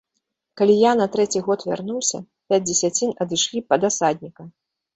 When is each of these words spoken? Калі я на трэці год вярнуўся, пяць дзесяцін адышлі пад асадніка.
Калі 0.61 0.77
я 0.89 0.93
на 1.01 1.07
трэці 1.15 1.41
год 1.49 1.67
вярнуўся, 1.69 2.23
пяць 2.49 2.61
дзесяцін 2.67 3.15
адышлі 3.27 3.65
пад 3.69 3.81
асадніка. 3.95 4.51